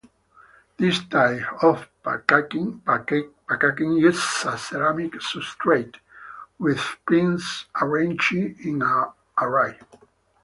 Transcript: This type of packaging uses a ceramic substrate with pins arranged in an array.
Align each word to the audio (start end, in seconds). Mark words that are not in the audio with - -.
This 0.77 1.03
type 1.05 1.43
of 1.61 1.87
packaging 2.01 2.79
uses 3.99 4.45
a 4.47 4.57
ceramic 4.57 5.11
substrate 5.19 5.97
with 6.57 6.81
pins 7.07 7.67
arranged 7.79 8.33
in 8.33 8.81
an 8.81 9.11
array. 9.37 9.77